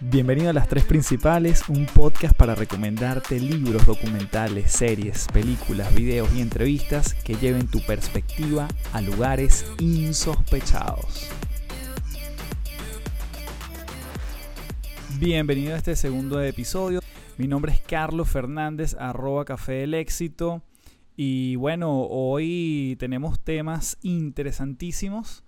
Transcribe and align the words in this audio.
Bienvenido 0.00 0.50
a 0.50 0.52
Las 0.52 0.68
Tres 0.68 0.84
Principales, 0.84 1.68
un 1.68 1.86
podcast 1.86 2.36
para 2.36 2.54
recomendarte 2.54 3.40
libros, 3.40 3.86
documentales, 3.86 4.70
series, 4.70 5.26
películas, 5.32 5.94
videos 5.94 6.32
y 6.34 6.42
entrevistas 6.42 7.14
que 7.14 7.34
lleven 7.34 7.66
tu 7.66 7.80
perspectiva 7.80 8.68
a 8.92 9.00
lugares 9.00 9.64
insospechados. 9.80 11.30
Bienvenido 15.18 15.74
a 15.74 15.78
este 15.78 15.96
segundo 15.96 16.40
episodio. 16.42 17.00
Mi 17.38 17.48
nombre 17.48 17.72
es 17.72 17.80
Carlos 17.80 18.28
Fernández, 18.28 18.94
arroba 18.98 19.46
Café 19.46 19.72
del 19.72 19.94
Éxito. 19.94 20.62
Y 21.16 21.56
bueno, 21.56 22.02
hoy 22.02 22.96
tenemos 22.98 23.40
temas 23.40 23.96
interesantísimos 24.02 25.42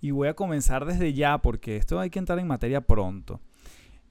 y 0.00 0.10
voy 0.10 0.28
a 0.28 0.34
comenzar 0.34 0.84
desde 0.84 1.12
ya 1.12 1.38
porque 1.38 1.76
esto 1.76 2.00
hay 2.00 2.10
que 2.10 2.18
entrar 2.18 2.38
en 2.38 2.46
materia 2.46 2.80
pronto. 2.80 3.40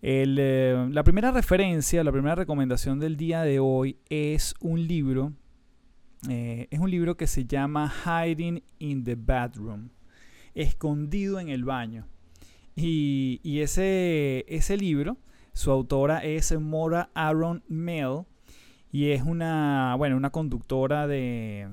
Eh, 0.01 0.87
la 0.91 1.03
primera 1.03 1.31
referencia, 1.31 2.03
la 2.03 2.11
primera 2.11 2.35
recomendación 2.35 2.99
del 2.99 3.17
día 3.17 3.41
de 3.41 3.59
hoy 3.59 3.97
es 4.09 4.53
un 4.61 4.87
libro. 4.87 5.33
Eh, 6.29 6.67
es 6.69 6.79
un 6.79 6.89
libro 6.89 7.17
que 7.17 7.27
se 7.27 7.45
llama 7.45 7.89
Hiding 7.89 8.63
in 8.79 9.03
the 9.03 9.15
Bathroom. 9.15 9.89
Escondido 10.55 11.39
en 11.39 11.49
el 11.49 11.63
baño. 11.63 12.05
Y, 12.75 13.59
ese, 13.59 14.45
ese 14.47 14.77
libro, 14.77 15.17
su 15.53 15.69
autora 15.69 16.23
es 16.23 16.57
Mora 16.57 17.09
Aaron 17.13 17.63
Mel. 17.67 18.23
Y 18.91 19.11
es 19.11 19.21
una, 19.21 19.95
bueno, 19.97 20.15
una 20.17 20.29
conductora 20.29 21.07
de. 21.07 21.67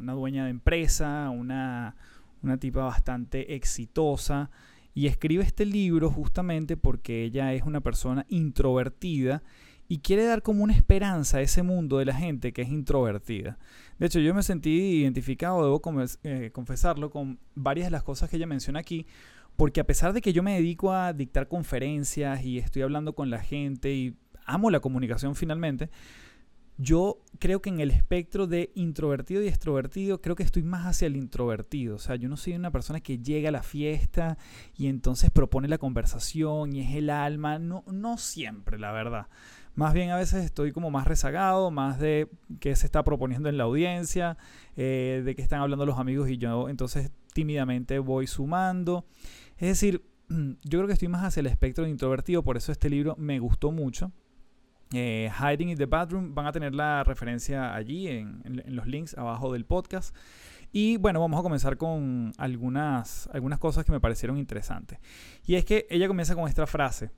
Una, 0.00 0.12
dueña 0.14 0.44
de 0.44 0.50
empresa, 0.50 1.30
una, 1.30 1.94
una 2.42 2.58
tipa 2.58 2.84
bastante 2.84 3.54
exitosa 3.54 4.50
y 4.94 5.06
escribe 5.06 5.44
este 5.44 5.64
libro 5.64 6.10
justamente 6.10 6.76
porque 6.76 7.24
ella 7.24 7.52
es 7.52 7.62
una 7.62 7.80
persona 7.80 8.26
introvertida 8.28 9.42
y 9.88 9.98
quiere 9.98 10.24
dar 10.24 10.42
como 10.42 10.62
una 10.62 10.74
esperanza 10.74 11.38
a 11.38 11.40
ese 11.40 11.62
mundo 11.62 11.98
de 11.98 12.04
la 12.04 12.14
gente 12.14 12.52
que 12.52 12.62
es 12.62 12.68
introvertida. 12.68 13.58
De 13.98 14.06
hecho, 14.06 14.20
yo 14.20 14.34
me 14.34 14.42
sentí 14.42 14.70
identificado, 15.00 15.62
debo 15.62 15.80
eh, 16.24 16.50
confesarlo, 16.52 17.10
con 17.10 17.38
varias 17.54 17.86
de 17.86 17.90
las 17.90 18.02
cosas 18.02 18.28
que 18.28 18.36
ella 18.36 18.46
menciona 18.46 18.80
aquí, 18.80 19.06
porque 19.56 19.80
a 19.80 19.84
pesar 19.84 20.12
de 20.12 20.20
que 20.20 20.32
yo 20.32 20.42
me 20.42 20.54
dedico 20.54 20.92
a 20.92 21.12
dictar 21.14 21.48
conferencias 21.48 22.44
y 22.44 22.58
estoy 22.58 22.82
hablando 22.82 23.14
con 23.14 23.30
la 23.30 23.40
gente 23.40 23.92
y 23.94 24.14
amo 24.44 24.70
la 24.70 24.80
comunicación 24.80 25.34
finalmente, 25.34 25.90
yo 26.78 27.20
creo 27.40 27.60
que 27.60 27.70
en 27.70 27.80
el 27.80 27.90
espectro 27.90 28.46
de 28.46 28.70
introvertido 28.76 29.42
y 29.42 29.48
extrovertido, 29.48 30.20
creo 30.20 30.36
que 30.36 30.44
estoy 30.44 30.62
más 30.62 30.86
hacia 30.86 31.06
el 31.06 31.16
introvertido. 31.16 31.96
O 31.96 31.98
sea, 31.98 32.14
yo 32.14 32.28
no 32.28 32.36
soy 32.36 32.54
una 32.54 32.70
persona 32.70 33.00
que 33.00 33.18
llega 33.18 33.48
a 33.48 33.52
la 33.52 33.64
fiesta 33.64 34.38
y 34.76 34.86
entonces 34.86 35.32
propone 35.32 35.66
la 35.66 35.78
conversación 35.78 36.72
y 36.72 36.80
es 36.80 36.94
el 36.94 37.10
alma. 37.10 37.58
No, 37.58 37.82
no 37.92 38.16
siempre, 38.16 38.78
la 38.78 38.92
verdad. 38.92 39.26
Más 39.74 39.92
bien 39.92 40.10
a 40.10 40.16
veces 40.16 40.44
estoy 40.44 40.70
como 40.70 40.90
más 40.90 41.06
rezagado, 41.08 41.72
más 41.72 41.98
de 41.98 42.28
qué 42.60 42.74
se 42.76 42.86
está 42.86 43.02
proponiendo 43.02 43.48
en 43.48 43.58
la 43.58 43.64
audiencia, 43.64 44.38
eh, 44.76 45.22
de 45.24 45.34
qué 45.34 45.42
están 45.42 45.60
hablando 45.60 45.84
los 45.84 45.98
amigos 45.98 46.30
y 46.30 46.38
yo 46.38 46.68
entonces 46.68 47.10
tímidamente 47.32 47.98
voy 47.98 48.28
sumando. 48.28 49.04
Es 49.56 49.68
decir, 49.68 50.04
yo 50.28 50.78
creo 50.78 50.86
que 50.86 50.92
estoy 50.92 51.08
más 51.08 51.24
hacia 51.24 51.40
el 51.40 51.46
espectro 51.46 51.84
de 51.84 51.90
introvertido, 51.90 52.44
por 52.44 52.56
eso 52.56 52.70
este 52.70 52.88
libro 52.88 53.16
me 53.18 53.40
gustó 53.40 53.72
mucho. 53.72 54.12
Eh, 54.92 55.30
Hiding 55.38 55.70
in 55.70 55.78
the 55.78 55.86
Bathroom. 55.86 56.34
Van 56.34 56.46
a 56.46 56.52
tener 56.52 56.74
la 56.74 57.04
referencia 57.04 57.74
allí 57.74 58.08
en, 58.08 58.42
los 58.66 58.86
links 58.86 59.16
abajo 59.16 59.52
del 59.52 59.64
podcast. 59.64 60.14
Y 60.72 60.96
bueno, 60.98 61.20
vamos 61.20 61.40
a 61.40 61.42
comenzar 61.42 61.76
con 61.76 62.32
algunas, 62.36 63.28
algunas 63.32 63.58
cosas 63.58 63.84
que 63.84 63.92
me 63.92 64.00
parecieron 64.00 64.38
interesantes. 64.38 64.98
Y 65.46 65.54
es 65.54 65.64
que 65.64 65.86
ella 65.90 66.08
comienza 66.08 66.34
con 66.34 66.48
esta 66.48 66.66
frase. 66.66 67.10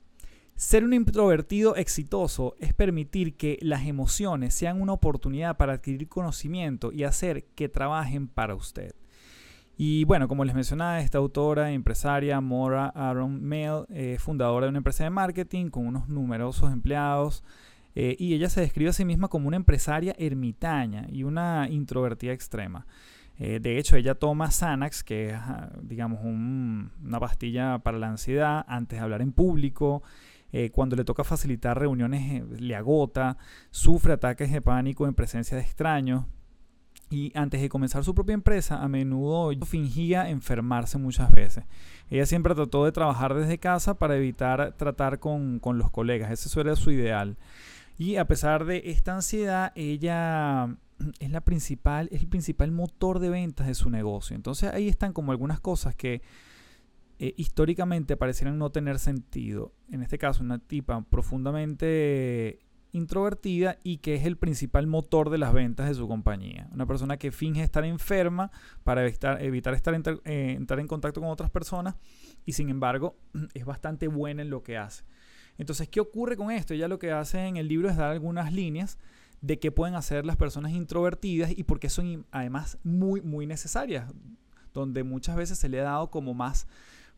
Ser 0.55 0.83
un 0.83 0.93
introvertido 0.93 1.75
exitoso 1.75 2.55
es 2.59 2.73
permitir 2.73 3.35
que 3.35 3.57
las 3.61 3.85
emociones 3.87 4.53
sean 4.53 4.81
una 4.81 4.93
oportunidad 4.93 5.57
para 5.57 5.73
adquirir 5.73 6.07
conocimiento 6.07 6.91
y 6.91 7.03
hacer 7.03 7.45
que 7.55 7.67
trabajen 7.67 8.27
para 8.27 8.55
usted. 8.55 8.93
Y 9.77 10.03
bueno, 10.03 10.27
como 10.27 10.45
les 10.45 10.53
mencionaba, 10.53 10.99
esta 10.99 11.17
autora, 11.17 11.71
empresaria, 11.71 12.39
Mora 12.39 12.87
Aaron 12.87 13.41
Mail, 13.43 13.85
fundadora 14.19 14.67
de 14.67 14.69
una 14.69 14.79
empresa 14.79 15.03
de 15.03 15.09
marketing 15.09 15.69
con 15.69 15.87
unos 15.87 16.07
numerosos 16.07 16.71
empleados. 16.71 17.43
Eh, 17.95 18.15
y 18.19 18.33
ella 18.33 18.49
se 18.49 18.61
describe 18.61 18.89
a 18.89 18.93
sí 18.93 19.05
misma 19.05 19.27
como 19.27 19.47
una 19.47 19.57
empresaria 19.57 20.15
ermitaña 20.17 21.07
y 21.09 21.23
una 21.23 21.67
introvertida 21.69 22.31
extrema. 22.31 22.85
Eh, 23.37 23.59
de 23.59 23.77
hecho, 23.77 23.95
ella 23.95 24.15
toma 24.15 24.51
Xanax, 24.51 25.03
que 25.03 25.29
es, 25.29 25.35
ah, 25.35 25.71
digamos, 25.81 26.19
una 26.23 27.19
pastilla 27.19 27.79
para 27.79 27.97
la 27.97 28.07
ansiedad, 28.09 28.63
antes 28.67 28.99
de 28.99 29.03
hablar 29.03 29.21
en 29.21 29.31
público. 29.31 30.03
Eh, 30.53 30.69
cuando 30.69 30.95
le 30.95 31.05
toca 31.05 31.23
facilitar 31.23 31.79
reuniones, 31.79 32.43
le 32.59 32.75
agota, 32.75 33.37
sufre 33.71 34.13
ataques 34.13 34.51
de 34.51 34.61
pánico 34.61 35.07
en 35.07 35.13
presencia 35.13 35.57
de 35.57 35.63
extraños, 35.63 36.25
y 37.11 37.33
antes 37.35 37.61
de 37.61 37.67
comenzar 37.67 38.05
su 38.05 38.15
propia 38.15 38.33
empresa, 38.33 38.81
a 38.81 38.87
menudo 38.87 39.51
fingía 39.65 40.29
enfermarse 40.29 40.97
muchas 40.97 41.29
veces. 41.29 41.65
Ella 42.09 42.25
siempre 42.25 42.55
trató 42.55 42.85
de 42.85 42.93
trabajar 42.93 43.33
desde 43.33 43.59
casa 43.59 43.95
para 43.95 44.15
evitar 44.15 44.77
tratar 44.77 45.19
con, 45.19 45.59
los 45.61 45.91
colegas. 45.91 46.31
Ese 46.31 46.59
era 46.61 46.75
su 46.77 46.89
ideal. 46.89 47.37
Y 47.97 48.15
a 48.15 48.25
pesar 48.25 48.63
de 48.63 48.83
esta 48.85 49.13
ansiedad, 49.13 49.73
ella 49.75 50.77
es, 51.19 51.31
la 51.31 51.41
principal, 51.41 52.07
es 52.13 52.21
el 52.21 52.29
principal 52.29 52.71
motor 52.71 53.19
de 53.19 53.29
ventas 53.29 53.67
de 53.67 53.75
su 53.75 53.89
negocio. 53.89 54.33
Entonces 54.33 54.73
ahí 54.73 54.87
están 54.87 55.11
como 55.11 55.33
algunas 55.33 55.59
cosas 55.59 55.93
que 55.93 56.21
eh, 57.19 57.33
históricamente 57.35 58.15
parecieran 58.15 58.57
no 58.57 58.71
tener 58.71 58.99
sentido. 58.99 59.73
En 59.91 60.01
este 60.01 60.17
caso, 60.17 60.43
una 60.43 60.59
tipa 60.59 61.03
profundamente 61.03 62.59
introvertida 62.91 63.77
y 63.83 63.97
que 63.97 64.15
es 64.15 64.25
el 64.25 64.37
principal 64.37 64.87
motor 64.87 65.29
de 65.29 65.37
las 65.37 65.53
ventas 65.53 65.87
de 65.87 65.95
su 65.95 66.07
compañía. 66.07 66.67
Una 66.73 66.85
persona 66.85 67.17
que 67.17 67.31
finge 67.31 67.63
estar 67.63 67.85
enferma 67.85 68.51
para 68.83 69.05
evitar, 69.05 69.73
estar 69.73 69.95
eh, 70.25 70.55
entrar 70.57 70.79
en 70.79 70.87
contacto 70.87 71.21
con 71.21 71.29
otras 71.29 71.49
personas 71.49 71.95
y 72.45 72.53
sin 72.53 72.69
embargo 72.69 73.15
es 73.53 73.65
bastante 73.65 74.07
buena 74.07 74.41
en 74.41 74.49
lo 74.49 74.63
que 74.63 74.77
hace. 74.77 75.03
Entonces, 75.57 75.89
¿qué 75.89 75.99
ocurre 75.99 76.37
con 76.37 76.51
esto? 76.51 76.73
Ella 76.73 76.87
lo 76.87 76.99
que 76.99 77.11
hace 77.11 77.45
en 77.45 77.57
el 77.57 77.67
libro 77.67 77.89
es 77.89 77.97
dar 77.97 78.11
algunas 78.11 78.51
líneas 78.53 78.97
de 79.41 79.59
qué 79.59 79.71
pueden 79.71 79.95
hacer 79.95 80.25
las 80.25 80.37
personas 80.37 80.71
introvertidas 80.71 81.51
y 81.55 81.63
por 81.63 81.79
qué 81.79 81.89
son 81.89 82.25
además 82.31 82.77
muy, 82.83 83.21
muy 83.21 83.47
necesarias, 83.47 84.11
donde 84.73 85.03
muchas 85.03 85.35
veces 85.35 85.57
se 85.57 85.67
le 85.67 85.79
ha 85.79 85.83
dado 85.83 86.09
como 86.09 86.33
más 86.33 86.67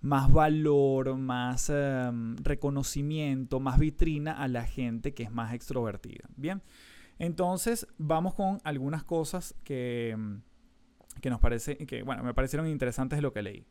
más 0.04 0.32
valor, 0.32 1.16
más 1.18 1.70
em, 1.70 2.36
reconocimiento, 2.36 3.62
más 3.62 3.80
vitrina 3.80 4.34
a 4.34 4.50
la 4.50 4.66
gente 4.66 5.14
que 5.14 5.24
es 5.24 5.32
más 5.32 5.54
extrovertida. 5.54 6.28
Bien, 6.36 6.62
entonces 7.20 7.88
vamos 7.98 8.34
con 8.34 8.60
algunas 8.66 9.06
cosas 9.06 9.56
que, 9.64 10.10
em, 10.10 10.42
que 11.22 11.30
nos 11.30 11.40
parece, 11.40 11.78
que 11.78 12.04
bueno, 12.04 12.22
me 12.22 12.34
parecieron 12.34 12.68
interesantes 12.68 13.18
de 13.18 13.22
lo 13.22 13.32
que 13.32 13.42
leí. 13.42 13.66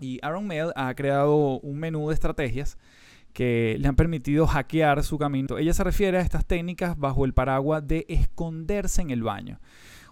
Y 0.00 0.18
Aaron 0.22 0.46
Mail 0.46 0.72
ha 0.74 0.94
creado 0.94 1.60
un 1.60 1.78
menú 1.78 2.08
de 2.08 2.14
estrategias 2.14 2.78
que 3.34 3.76
le 3.78 3.88
han 3.88 3.94
permitido 3.94 4.46
hackear 4.46 5.04
su 5.04 5.18
camino. 5.18 5.58
Ella 5.58 5.74
se 5.74 5.84
refiere 5.84 6.16
a 6.16 6.22
estas 6.22 6.46
técnicas 6.46 6.98
bajo 6.98 7.26
el 7.26 7.34
paraguas 7.34 7.86
de 7.86 8.06
esconderse 8.08 9.02
en 9.02 9.10
el 9.10 9.22
baño. 9.22 9.60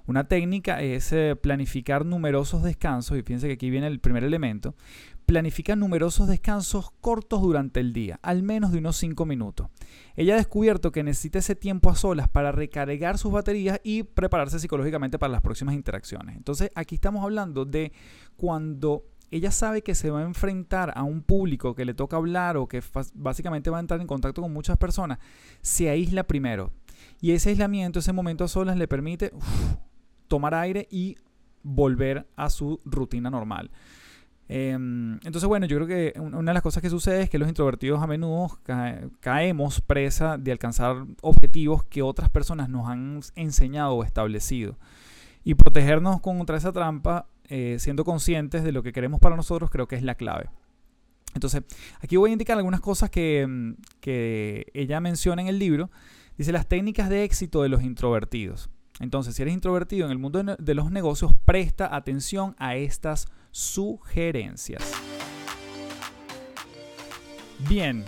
Una 0.09 0.25
técnica 0.25 0.81
es 0.81 1.13
eh, 1.13 1.37
planificar 1.37 2.07
numerosos 2.07 2.63
descansos, 2.63 3.19
y 3.19 3.23
fíjense 3.23 3.47
que 3.47 3.53
aquí 3.53 3.69
viene 3.69 3.89
el 3.89 4.01
primer 4.01 4.25
elemento, 4.25 4.75
planifica 5.27 5.77
numerosos 5.77 6.29
descansos 6.29 6.91
cortos 7.03 7.43
durante 7.43 7.81
el 7.81 7.93
día, 7.93 8.19
al 8.23 8.43
menos 8.43 8.73
de 8.73 8.79
unos 8.79 8.97
5 8.97 9.27
minutos. 9.27 9.69
Ella 10.17 10.33
ha 10.33 10.39
descubierto 10.39 10.93
que 10.93 11.03
necesita 11.03 11.41
ese 11.41 11.55
tiempo 11.55 11.91
a 11.91 11.95
solas 11.95 12.27
para 12.27 12.53
recargar 12.53 13.19
sus 13.19 13.31
baterías 13.33 13.81
y 13.85 14.03
prepararse 14.03 14.59
psicológicamente 14.59 15.19
para 15.19 15.31
las 15.31 15.43
próximas 15.43 15.75
interacciones. 15.75 16.39
Entonces 16.39 16.71
aquí 16.75 16.95
estamos 16.95 17.23
hablando 17.23 17.67
de 17.67 17.93
cuando 18.39 19.05
ella 19.31 19.51
sabe 19.51 19.83
que 19.83 19.95
se 19.95 20.11
va 20.11 20.21
a 20.21 20.25
enfrentar 20.25 20.91
a 20.97 21.03
un 21.03 21.21
público 21.21 21.75
que 21.75 21.85
le 21.85 21.93
toca 21.93 22.17
hablar 22.17 22.57
o 22.57 22.67
que 22.67 22.83
básicamente 23.13 23.69
va 23.69 23.77
a 23.77 23.81
entrar 23.81 24.01
en 24.01 24.07
contacto 24.07 24.41
con 24.41 24.55
muchas 24.55 24.79
personas, 24.79 25.19
se 25.61 25.91
aísla 25.91 26.23
primero. 26.23 26.73
Y 27.21 27.33
ese 27.33 27.51
aislamiento, 27.51 27.99
ese 27.99 28.15
momento 28.15 28.45
a 28.45 28.49
solas 28.49 28.79
le 28.79 28.89
permite 28.89 29.33
tomar 30.29 30.55
aire 30.55 30.87
y 30.91 31.17
volver 31.63 32.27
a 32.37 32.51
su 32.51 32.81
rutina 32.85 33.31
normal. 33.31 33.71
Em, 34.51 35.15
entonces, 35.25 35.45
bueno, 35.47 35.67
yo 35.67 35.77
creo 35.77 35.87
que 35.87 36.19
una 36.19 36.51
de 36.51 36.55
las 36.55 36.63
cosas 36.63 36.83
que 36.83 36.89
sucede 36.89 37.23
es 37.23 37.31
que 37.31 37.39
los 37.39 37.49
introvertidos 37.49 38.03
a 38.03 38.07
menudo 38.07 38.59
caemos 39.21 39.83
presa 39.83 40.39
de 40.39 40.53
alcanzar 40.53 41.05
objetivos 41.21 41.85
que 41.85 42.01
otras 42.01 42.31
personas 42.31 42.71
nos 42.71 42.89
han 42.89 43.21
enseñado 43.37 43.95
o 43.95 44.05
establecido. 44.05 44.79
Y 45.45 45.55
protegernos 45.55 46.21
contra 46.21 46.57
esa 46.57 46.73
trampa, 46.73 47.27
eh, 47.49 47.77
siendo 47.79 48.05
conscientes 48.05 48.65
de 48.65 48.73
lo 48.73 48.83
que 48.83 48.93
queremos 48.93 49.21
para 49.21 49.37
nosotros, 49.37 49.71
creo 49.71 49.87
que 49.87 49.97
es 49.97 50.03
la 50.03 50.15
clave. 50.15 50.49
Entonces, 51.35 51.63
aquí 52.01 52.17
voy 52.17 52.31
a 52.31 52.33
indicar 52.33 52.57
algunas 52.57 52.81
cosas 52.81 53.11
que, 53.11 53.75
que 54.01 54.67
ella 54.73 55.01
menciona 55.01 55.43
en 55.43 55.49
el 55.49 55.59
libro. 55.59 55.91
Dice 56.39 56.53
las 56.53 56.67
técnicas 56.67 57.11
de 57.11 57.25
éxito 57.25 57.63
de 57.63 57.69
los 57.69 57.83
introvertidos. 57.83 58.71
Entonces, 59.01 59.35
si 59.37 59.43
eres 59.43 59.55
introvertido 59.55 60.07
en 60.07 60.13
el 60.13 60.19
mundo 60.19 60.43
de 60.43 60.75
los 60.75 60.91
negocios, 60.91 61.33
presta 61.45 61.95
atención 61.95 62.55
a 62.59 62.77
estas 62.77 63.29
sugerencias. 63.51 64.93
Bien, 67.69 68.05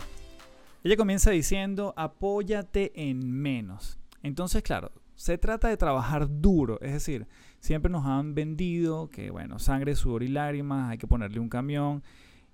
ella 0.82 0.96
comienza 0.96 1.31
diciendo, 1.31 1.92
apóyate 1.96 2.92
en 3.08 3.31
menos. 3.31 3.98
Entonces, 4.22 4.62
claro, 4.62 4.92
se 5.14 5.38
trata 5.38 5.69
de 5.69 5.76
trabajar 5.76 6.28
duro, 6.40 6.81
es 6.81 6.92
decir, 6.92 7.26
siempre 7.58 7.92
nos 7.92 8.06
han 8.06 8.34
vendido 8.34 9.10
que, 9.10 9.31
bueno, 9.31 9.58
sangre, 9.58 9.94
sudor 9.94 10.22
y 10.22 10.28
lágrimas, 10.28 10.90
hay 10.90 10.98
que 10.98 11.06
ponerle 11.06 11.40
un 11.40 11.48
camión. 11.48 12.02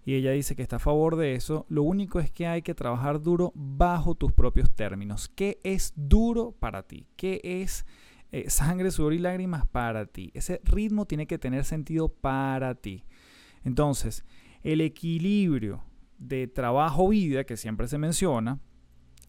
Y 0.04 0.14
ella 0.14 0.30
dice 0.30 0.54
que 0.54 0.62
está 0.62 0.76
a 0.76 0.80
favor 0.80 1.16
de 1.16 1.34
eso. 1.34 1.66
Lo 1.68 1.82
único 1.82 2.20
es 2.20 2.30
que 2.30 2.46
hay 2.46 2.62
que 2.62 2.74
trabajar 2.74 3.20
duro 3.20 3.52
bajo 3.54 4.14
tus 4.14 4.32
propios 4.32 4.72
términos. 4.72 5.28
¿Qué 5.28 5.58
es 5.64 5.92
duro 5.96 6.52
para 6.52 6.84
ti? 6.84 7.06
¿Qué 7.16 7.40
es 7.42 7.84
eh, 8.32 8.50
sangre, 8.50 8.90
sudor 8.90 9.14
y 9.14 9.18
lágrimas 9.18 9.66
para 9.66 10.06
ti? 10.06 10.30
Ese 10.34 10.60
ritmo 10.64 11.06
tiene 11.06 11.26
que 11.26 11.38
tener 11.38 11.64
sentido 11.64 12.08
para 12.08 12.74
ti. 12.74 13.04
Entonces, 13.64 14.24
el 14.62 14.80
equilibrio 14.80 15.82
de 16.18 16.46
trabajo-vida 16.46 17.44
que 17.44 17.56
siempre 17.56 17.88
se 17.88 17.98
menciona, 17.98 18.60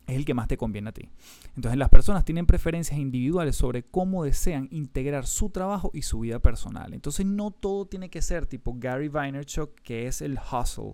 es 0.08 0.16
el 0.16 0.26
que 0.26 0.34
más 0.34 0.48
te 0.48 0.58
conviene 0.58 0.90
a 0.90 0.94
ti. 0.94 1.10
Entonces 1.56 1.78
las 1.78 1.90
personas 1.90 2.24
tienen 2.24 2.46
preferencias 2.46 2.98
individuales 2.98 3.56
sobre 3.56 3.84
cómo 3.84 4.24
desean 4.24 4.70
integrar 4.72 5.28
su 5.28 5.50
trabajo 5.50 5.92
y 5.94 6.02
su 6.02 6.22
vida 6.22 6.40
personal. 6.40 6.94
Entonces 6.94 7.26
no 7.26 7.52
todo 7.52 7.86
tiene 7.86 8.10
que 8.10 8.22
ser 8.22 8.46
tipo 8.46 8.74
Gary 8.78 9.10
Vaynerchuk, 9.10 9.76
que 9.82 10.08
es 10.08 10.22
el 10.22 10.40
hustle, 10.40 10.94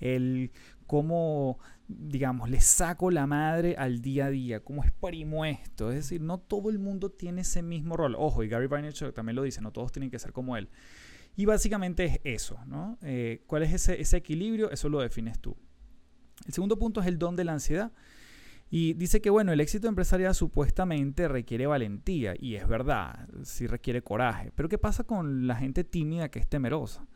el 0.00 0.52
cómo, 0.86 1.58
digamos, 1.88 2.50
le 2.50 2.60
saco 2.60 3.10
la 3.10 3.26
madre 3.26 3.76
al 3.76 4.00
día 4.00 4.26
a 4.26 4.30
día, 4.30 4.60
cómo 4.60 4.84
exprimo 4.84 5.44
esto. 5.44 5.90
Es 5.90 5.96
decir, 5.96 6.20
no 6.20 6.38
todo 6.38 6.70
el 6.70 6.78
mundo 6.78 7.10
tiene 7.10 7.42
ese 7.42 7.62
mismo 7.62 7.96
rol. 7.96 8.14
Ojo, 8.16 8.42
y 8.42 8.48
Gary 8.48 8.66
Vaynerchuk 8.66 9.14
también 9.14 9.36
lo 9.36 9.42
dice, 9.42 9.60
no 9.60 9.72
todos 9.72 9.92
tienen 9.92 10.10
que 10.10 10.18
ser 10.18 10.32
como 10.32 10.56
él. 10.56 10.68
Y 11.36 11.44
básicamente 11.44 12.04
es 12.04 12.20
eso, 12.24 12.58
¿no? 12.66 12.98
Eh, 13.02 13.42
¿Cuál 13.46 13.62
es 13.62 13.72
ese, 13.72 14.00
ese 14.00 14.16
equilibrio? 14.16 14.70
Eso 14.70 14.88
lo 14.88 15.00
defines 15.00 15.38
tú. 15.38 15.56
El 16.46 16.52
segundo 16.52 16.78
punto 16.78 17.00
es 17.00 17.06
el 17.06 17.18
don 17.18 17.36
de 17.36 17.44
la 17.44 17.52
ansiedad. 17.52 17.92
Y 18.68 18.94
dice 18.94 19.20
que, 19.20 19.30
bueno, 19.30 19.52
el 19.52 19.60
éxito 19.60 19.86
empresarial 19.86 20.34
supuestamente 20.34 21.28
requiere 21.28 21.66
valentía, 21.66 22.34
y 22.36 22.56
es 22.56 22.66
verdad, 22.66 23.28
sí 23.44 23.66
requiere 23.66 24.02
coraje. 24.02 24.50
Pero 24.54 24.68
¿qué 24.68 24.76
pasa 24.76 25.04
con 25.04 25.46
la 25.46 25.54
gente 25.54 25.84
tímida 25.84 26.30
que 26.30 26.40
es 26.40 26.48
temerosa? 26.48 27.06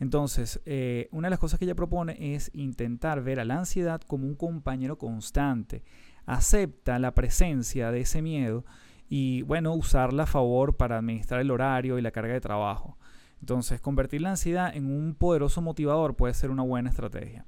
Entonces, 0.00 0.60
eh, 0.66 1.08
una 1.12 1.28
de 1.28 1.30
las 1.30 1.38
cosas 1.38 1.58
que 1.58 1.64
ella 1.64 1.74
propone 1.74 2.34
es 2.34 2.50
intentar 2.54 3.22
ver 3.22 3.40
a 3.40 3.44
la 3.44 3.58
ansiedad 3.58 4.00
como 4.00 4.26
un 4.26 4.34
compañero 4.34 4.98
constante. 4.98 5.82
Acepta 6.26 6.98
la 6.98 7.14
presencia 7.14 7.90
de 7.90 8.00
ese 8.00 8.22
miedo 8.22 8.64
y, 9.08 9.42
bueno, 9.42 9.74
usarla 9.74 10.24
a 10.24 10.26
favor 10.26 10.76
para 10.76 10.98
administrar 10.98 11.40
el 11.40 11.50
horario 11.50 11.98
y 11.98 12.02
la 12.02 12.10
carga 12.10 12.34
de 12.34 12.40
trabajo. 12.40 12.98
Entonces, 13.40 13.80
convertir 13.80 14.22
la 14.22 14.30
ansiedad 14.30 14.74
en 14.74 14.86
un 14.86 15.14
poderoso 15.14 15.60
motivador 15.60 16.16
puede 16.16 16.34
ser 16.34 16.50
una 16.50 16.62
buena 16.62 16.90
estrategia. 16.90 17.46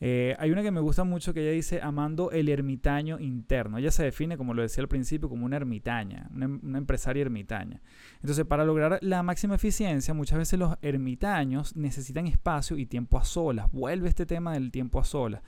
Eh, 0.00 0.36
hay 0.38 0.50
una 0.50 0.62
que 0.62 0.70
me 0.70 0.80
gusta 0.80 1.02
mucho 1.04 1.34
que 1.34 1.42
ella 1.42 1.50
dice 1.50 1.80
amando 1.82 2.30
el 2.30 2.48
ermitaño 2.48 3.18
interno. 3.18 3.78
Ella 3.78 3.90
se 3.90 4.04
define, 4.04 4.36
como 4.36 4.54
lo 4.54 4.62
decía 4.62 4.82
al 4.82 4.88
principio, 4.88 5.28
como 5.28 5.44
una 5.44 5.56
ermitaña, 5.56 6.28
una, 6.34 6.46
una, 6.46 6.78
empresaria 6.78 7.22
ermitaña. 7.22 7.80
Entonces, 8.20 8.44
para 8.44 8.64
lograr 8.64 8.98
la 9.02 9.22
máxima 9.22 9.56
eficiencia, 9.56 10.14
muchas 10.14 10.38
veces 10.38 10.58
los 10.58 10.76
ermitaños 10.82 11.74
necesitan 11.74 12.26
espacio 12.26 12.76
y 12.76 12.86
tiempo 12.86 13.18
a 13.18 13.24
solas. 13.24 13.70
Vuelve 13.72 14.08
este 14.08 14.26
tema 14.26 14.52
del 14.52 14.70
tiempo 14.70 15.00
a 15.00 15.04
solas 15.04 15.42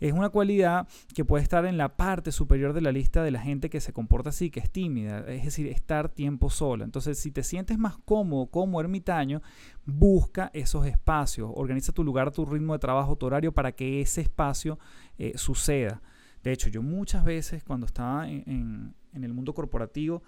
es 0.00 0.12
una 0.12 0.28
cualidad 0.28 0.86
que 1.14 1.24
puede 1.24 1.42
estar 1.42 1.64
en 1.64 1.76
la 1.76 1.96
parte 1.96 2.32
superior 2.32 2.72
de 2.72 2.80
la 2.80 2.92
lista 2.92 3.22
de 3.22 3.30
la 3.30 3.40
gente 3.40 3.70
que 3.70 3.80
se 3.80 3.92
comporta 3.92 4.30
así, 4.30 4.50
que 4.50 4.60
es 4.60 4.70
tímida, 4.70 5.20
es 5.28 5.44
decir, 5.44 5.66
estar 5.66 6.08
tiempo 6.08 6.50
sola. 6.50 6.84
Entonces, 6.84 7.18
si 7.18 7.30
te 7.30 7.42
sientes 7.42 7.78
más 7.78 7.98
cómodo 7.98 8.46
como 8.46 8.80
ermitaño, 8.80 9.42
busca 9.84 10.50
esos 10.54 10.86
espacios, 10.86 11.50
organiza 11.54 11.92
tu 11.92 12.04
lugar, 12.04 12.30
tu 12.30 12.44
ritmo 12.46 12.72
de 12.74 12.78
trabajo, 12.78 13.16
tu 13.16 13.26
horario 13.26 13.52
para 13.52 13.72
que 13.72 14.00
ese 14.00 14.20
espacio 14.20 14.78
eh, 15.18 15.32
suceda. 15.36 16.02
De 16.42 16.52
hecho, 16.52 16.68
yo 16.68 16.82
muchas 16.82 17.24
veces 17.24 17.64
cuando 17.64 17.86
estaba 17.86 18.28
en, 18.28 18.94
en 19.12 19.24
el 19.24 19.34
mundo 19.34 19.54
corporativo, 19.54 20.22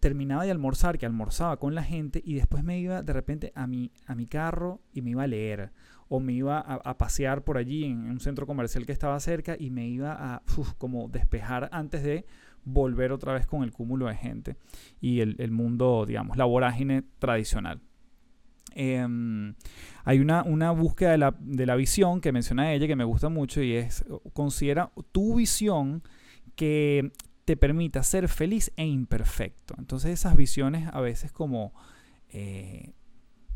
terminaba 0.00 0.44
de 0.44 0.50
almorzar, 0.50 0.98
que 0.98 1.06
almorzaba 1.06 1.58
con 1.58 1.74
la 1.74 1.82
gente 1.82 2.22
y 2.24 2.34
después 2.34 2.62
me 2.62 2.78
iba 2.78 3.02
de 3.02 3.12
repente 3.12 3.52
a 3.54 3.66
mi, 3.66 3.90
a 4.06 4.14
mi 4.14 4.26
carro 4.26 4.80
y 4.92 5.02
me 5.02 5.10
iba 5.10 5.24
a 5.24 5.26
leer 5.26 5.72
o 6.08 6.20
me 6.20 6.32
iba 6.32 6.58
a, 6.60 6.98
pasear 6.98 7.42
por 7.42 7.58
allí 7.58 7.84
en, 7.84 8.10
un 8.10 8.20
centro 8.20 8.46
comercial 8.46 8.86
que 8.86 8.92
estaba 8.92 9.18
cerca 9.18 9.56
y 9.58 9.70
me 9.70 9.88
iba 9.88 10.12
a 10.12 10.42
como 10.78 11.08
despejar 11.08 11.68
antes 11.72 12.02
de 12.02 12.24
volver 12.64 13.12
otra 13.12 13.32
vez 13.32 13.46
con 13.46 13.62
el 13.62 13.72
cúmulo 13.72 14.06
de 14.06 14.16
gente 14.16 14.56
y 15.00 15.20
el, 15.20 15.50
mundo, 15.50 16.04
digamos, 16.06 16.36
la 16.36 16.44
vorágine 16.44 17.02
tradicional. 17.18 17.80
Em, 18.74 19.54
hay 20.04 20.18
una, 20.20 20.42
una 20.42 20.70
búsqueda 20.70 21.12
de 21.12 21.18
la, 21.18 21.34
de 21.40 21.64
la, 21.64 21.76
visión 21.76 22.20
que 22.20 22.30
menciona 22.30 22.72
ella 22.72 22.86
que 22.86 22.96
me 22.96 23.04
gusta 23.04 23.28
mucho 23.30 23.62
y 23.62 23.74
es, 23.74 24.04
considera 24.34 24.92
tu 25.12 25.36
visión 25.36 26.02
que 26.56 27.12
te 27.46 27.56
permita 27.56 28.02
ser 28.02 28.28
feliz 28.28 28.72
e 28.76 28.84
imperfecto. 28.84 29.74
Entonces 29.78 30.10
esas 30.10 30.36
visiones 30.36 30.88
a 30.92 31.00
veces 31.00 31.32
como 31.32 31.72
eh, 32.28 32.92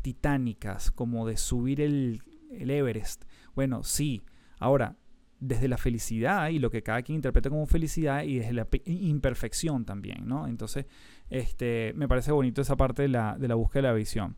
titánicas, 0.01 0.89
como 0.89 1.27
de 1.27 1.37
subir 1.37 1.81
el, 1.81 2.23
el 2.51 2.69
Everest. 2.69 3.25
Bueno, 3.55 3.83
sí. 3.83 4.21
Ahora, 4.59 4.95
desde 5.39 5.67
la 5.67 5.77
felicidad 5.77 6.49
y 6.49 6.59
lo 6.59 6.69
que 6.69 6.83
cada 6.83 7.01
quien 7.01 7.15
interpreta 7.15 7.49
como 7.49 7.65
felicidad 7.65 8.23
y 8.23 8.39
desde 8.39 8.53
la 8.53 8.67
imperfección 8.85 9.85
también, 9.85 10.27
¿no? 10.27 10.47
Entonces, 10.47 10.85
este, 11.29 11.93
me 11.95 12.07
parece 12.07 12.31
bonito 12.31 12.61
esa 12.61 12.77
parte 12.77 13.01
de 13.01 13.07
la, 13.07 13.35
de 13.37 13.47
la 13.47 13.55
búsqueda 13.55 13.81
de 13.81 13.87
la 13.87 13.93
visión. 13.93 14.37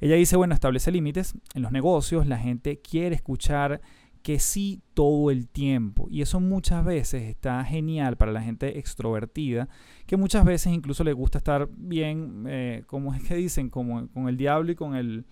Ella 0.00 0.16
dice, 0.16 0.36
bueno, 0.36 0.54
establece 0.54 0.90
límites. 0.90 1.34
En 1.54 1.62
los 1.62 1.72
negocios 1.72 2.26
la 2.26 2.38
gente 2.38 2.78
quiere 2.80 3.14
escuchar 3.14 3.80
que 4.24 4.38
sí 4.38 4.80
todo 4.94 5.30
el 5.30 5.48
tiempo. 5.48 6.08
Y 6.10 6.22
eso 6.22 6.40
muchas 6.40 6.84
veces 6.84 7.24
está 7.24 7.62
genial 7.62 8.16
para 8.16 8.32
la 8.32 8.40
gente 8.40 8.78
extrovertida, 8.78 9.68
que 10.06 10.16
muchas 10.16 10.44
veces 10.46 10.72
incluso 10.72 11.04
le 11.04 11.12
gusta 11.12 11.38
estar 11.38 11.68
bien, 11.76 12.44
eh, 12.48 12.84
como 12.86 13.14
es 13.14 13.22
que 13.22 13.34
dicen, 13.34 13.68
como 13.68 14.08
con 14.08 14.28
el 14.28 14.38
diablo 14.38 14.72
y 14.72 14.74
con 14.74 14.96
el, 14.96 15.26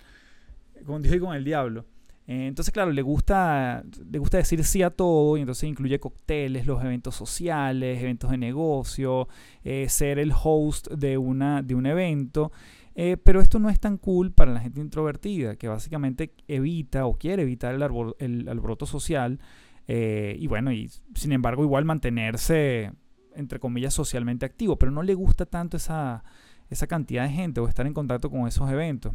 con 0.85 1.03
Dios 1.03 1.17
y 1.17 1.21
con 1.21 1.35
el 1.35 1.43
diablo. 1.43 1.87
Eh, 2.33 2.47
entonces, 2.47 2.73
claro, 2.73 2.93
le 2.93 3.03
gusta, 3.03 3.85
le 4.11 4.19
gusta 4.19 4.39
decir 4.39 4.65
sí 4.65 4.83
a 4.83 4.89
todo 4.89 5.37
y 5.37 5.41
entonces 5.41 5.69
incluye 5.69 6.01
cócteles, 6.01 6.67
los 6.67 6.83
eventos 6.83 7.15
sociales, 7.15 8.01
eventos 8.01 8.31
de 8.31 8.39
negocio, 8.39 9.29
eh, 9.65 9.87
ser 9.91 10.19
el 10.19 10.33
host 10.33 10.89
de, 10.89 11.19
una, 11.19 11.61
de 11.61 11.75
un 11.75 11.85
evento. 11.85 12.51
Eh, 12.95 13.19
pero 13.23 13.43
esto 13.43 13.59
no 13.59 13.69
es 13.69 13.79
tan 13.81 13.99
cool 13.99 14.33
para 14.33 14.51
la 14.51 14.61
gente 14.61 14.81
introvertida, 14.81 15.57
que 15.57 15.69
básicamente 15.69 16.33
evita 16.49 17.05
o 17.05 17.19
quiere 17.19 17.43
evitar 17.43 17.75
el, 17.75 17.83
el 18.19 18.49
alboroto 18.49 18.87
social 18.87 19.39
y 19.87 20.47
bueno, 20.47 20.73
y 20.73 20.91
sin 21.15 21.33
embargo 21.33 21.65
igual 21.65 21.85
mantenerse, 21.85 22.93
entre 23.35 23.59
comillas, 23.59 23.93
socialmente 23.93 24.47
activo, 24.47 24.79
pero 24.79 24.91
no 24.91 25.03
le 25.03 25.13
gusta 25.13 25.45
tanto 25.45 25.77
esa, 25.77 26.25
esa 26.71 26.87
cantidad 26.87 27.25
de 27.25 27.31
gente 27.31 27.61
o 27.61 27.69
estar 27.69 27.87
en 27.87 27.93
contacto 27.93 28.31
con 28.31 28.49
esos 28.49 28.71
eventos. 28.71 29.13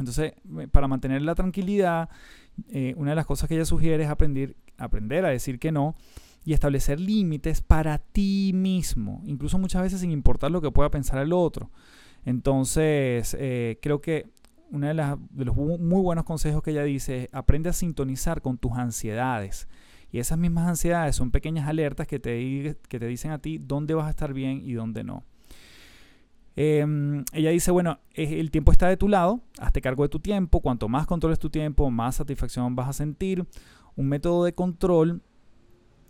Entonces, 0.00 0.32
para 0.72 0.88
mantener 0.88 1.22
la 1.22 1.34
tranquilidad, 1.34 2.08
eh, 2.68 2.94
una 2.96 3.10
de 3.10 3.16
las 3.16 3.26
cosas 3.26 3.48
que 3.48 3.54
ella 3.54 3.64
sugiere 3.64 4.02
es 4.02 4.10
aprender, 4.10 4.56
aprender 4.76 5.24
a 5.24 5.28
decir 5.28 5.58
que 5.58 5.70
no 5.70 5.94
y 6.44 6.54
establecer 6.54 6.98
límites 6.98 7.60
para 7.60 7.98
ti 7.98 8.52
mismo, 8.54 9.22
incluso 9.24 9.58
muchas 9.58 9.82
veces 9.82 10.00
sin 10.00 10.10
importar 10.10 10.50
lo 10.50 10.60
que 10.60 10.70
pueda 10.70 10.90
pensar 10.90 11.18
el 11.18 11.32
otro. 11.32 11.70
Entonces, 12.24 13.36
eh, 13.38 13.78
creo 13.82 14.00
que 14.00 14.26
uno 14.70 14.86
de, 14.86 14.94
los 15.44 15.56
muy 15.56 16.00
buenos 16.00 16.24
consejos 16.24 16.62
que 16.62 16.70
ella 16.70 16.84
dice 16.84 17.24
es 17.24 17.28
aprende 17.32 17.68
a 17.68 17.72
sintonizar 17.72 18.40
con 18.40 18.56
tus 18.56 18.72
ansiedades. 18.72 19.68
Y 20.12 20.18
esas 20.18 20.38
mismas 20.38 20.66
ansiedades 20.66 21.14
son 21.14 21.30
pequeñas 21.30 21.68
alertas 21.68 22.06
que 22.06 22.18
te, 22.18 22.76
que 22.88 22.98
te 22.98 23.06
dicen 23.06 23.30
a 23.30 23.38
ti 23.38 23.58
dónde 23.58 23.94
vas 23.94 24.06
a 24.06 24.10
estar 24.10 24.32
bien 24.32 24.62
y 24.64 24.72
dónde 24.72 25.04
no. 25.04 25.24
Em, 26.62 27.24
ella 27.32 27.50
dice, 27.50 27.70
bueno, 27.70 28.00
el 28.12 28.50
tiempo 28.50 28.70
está 28.70 28.86
de 28.86 28.98
tu 28.98 29.08
lado, 29.08 29.40
hazte 29.58 29.80
cargo 29.80 30.02
de 30.02 30.10
tu 30.10 30.20
tiempo, 30.20 30.60
cuanto 30.60 30.88
más 30.88 31.06
controles 31.06 31.38
tu 31.38 31.48
tiempo, 31.48 31.90
más 31.90 32.16
satisfacción 32.16 32.76
vas 32.76 32.88
a 32.88 32.92
sentir. 32.92 33.46
Un 33.96 34.08
método 34.08 34.44
de 34.44 34.52
control 34.52 35.22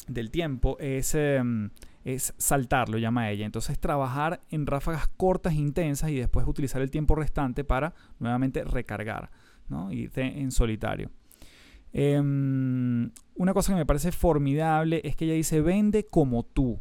del 0.09 0.33
tiempo 0.33 0.77
es 0.81 1.15
em, 1.15 1.71
es 2.05 2.35
saltar, 2.37 2.89
lo 2.89 2.99
llama 2.99 3.31
ella. 3.31 3.47
Entonces 3.47 3.79
trabajar 3.79 4.41
en 4.51 4.67
ráfagas 4.67 5.07
cortas 5.07 5.53
e 5.53 5.57
intensas 5.59 6.11
y 6.11 6.17
después 6.17 6.47
utilizar 6.49 6.83
el 6.83 6.91
tiempo 6.91 7.15
restante 7.15 7.63
para 7.63 7.95
nuevamente 8.19 8.65
recargar, 8.65 9.31
¿no? 9.69 9.93
Irte 9.93 10.23
en 10.23 10.51
solitario. 10.51 11.13
Em, 11.93 13.11
una 13.37 13.55
cosa 13.55 13.73
que 13.73 13.79
me 13.79 13.87
parece 13.87 14.11
formidable 14.11 15.01
es 15.05 15.15
que 15.15 15.27
ella 15.27 15.35
dice, 15.35 15.61
vende 15.61 16.07
como 16.07 16.43
tú. 16.43 16.81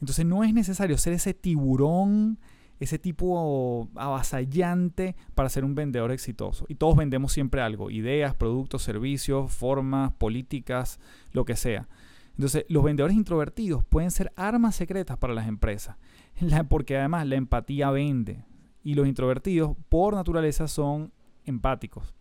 Entonces 0.00 0.26
no 0.26 0.42
es 0.42 0.52
necesario 0.52 0.98
ser 0.98 1.12
ese 1.12 1.32
tiburón, 1.32 2.38
ese 2.84 2.98
tipo 2.98 3.88
avasallante 3.96 5.16
para 5.34 5.48
ser 5.48 5.64
un 5.64 5.74
vendedor 5.74 6.12
exitoso. 6.12 6.64
Y 6.68 6.76
todos 6.76 6.96
vendemos 6.96 7.32
siempre 7.32 7.60
algo, 7.60 7.90
ideas, 7.90 8.34
productos, 8.34 8.82
servicios, 8.82 9.52
formas, 9.52 10.12
políticas, 10.12 11.00
lo 11.32 11.44
que 11.44 11.56
sea. 11.56 11.88
Entonces, 12.36 12.64
los 12.68 12.82
vendedores 12.82 13.16
introvertidos 13.16 13.84
pueden 13.84 14.10
ser 14.10 14.32
armas 14.36 14.74
secretas 14.74 15.16
para 15.18 15.34
las 15.34 15.46
empresas. 15.46 15.96
porque 16.68 16.96
además 16.96 17.26
la 17.26 17.36
empatía 17.36 17.90
vende. 17.90 18.44
Y 18.82 18.94
los 18.94 19.06
introvertidos, 19.06 19.76
por 19.88 20.14
naturaleza, 20.14 20.68
son 20.68 21.12
empáticos. 21.44 22.14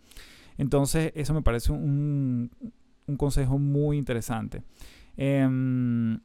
Entonces, 0.58 1.12
eso 1.15 1.34
me 1.34 1.41
parece 1.41 1.72
un, 1.72 2.51
consejo 3.17 3.58
muy 3.58 3.98
interesante. 3.98 4.63
Em, 5.17 6.20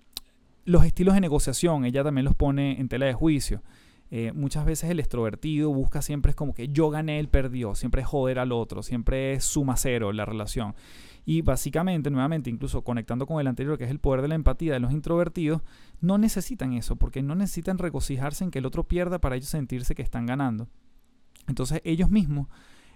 los 0.65 0.85
estilos 0.85 1.15
de 1.15 1.21
negociación, 1.21 1.85
ella 1.85 2.05
también 2.05 2.25
los 2.25 2.35
pone 2.35 2.79
en 2.79 2.89
tela 2.89 3.07
de 3.07 3.15
juicio. 3.15 3.63
Eh, 4.11 4.33
muchas 4.35 4.65
veces 4.65 4.91
el 4.91 5.01
extrovertido 5.01 5.73
busca 5.73 6.01
siempre 6.01 6.31
es 6.31 6.37
como 6.37 6.55
que 6.55 6.69
yo 6.69 6.89
gané, 6.89 7.21
él 7.21 7.29
perdió, 7.29 7.75
siempre 7.75 8.01
es 8.03 8.09
joder 8.09 8.39
al 8.39 8.53
otro, 8.53 8.83
siempre 8.83 9.35
es 9.35 9.45
suma 9.45 9.77
cero 9.77 10.13
la 10.13 10.25
relación. 10.25 10.75
Y 11.27 11.43
básicamente, 11.43 12.11
nuevamente, 12.11 12.49
incluso 12.49 12.83
conectando 12.83 13.27
con 13.27 13.39
el 13.39 13.47
anterior, 13.47 13.77
que 13.77 13.85
es 13.85 13.91
el 13.91 13.99
poder 13.99 14.23
de 14.23 14.29
la 14.29 14.35
empatía 14.35 14.73
de 14.73 14.81
los 14.81 14.93
introvertidos, 14.93 15.61
no 16.01 16.17
necesitan 16.17 16.73
eso, 16.73 16.97
porque 16.97 17.23
no 17.23 17.35
necesitan 17.35 17.77
regocijarse 17.77 18.45
en 18.45 18.51
que 18.51 18.61
el 18.61 18.67
otro 18.67 18.85
pierda 18.85 19.21
para 19.21 19.37
ellos 19.37 19.51
sentirse 19.51 19.95
que 19.95 20.01
están 20.01 20.25
ganando. 20.25 20.69
Entonces 21.47 21.83
ellos 21.85 22.09
mismos 22.09 22.49